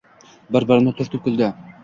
[0.55, 1.53] Bir-birini turtib kuldi.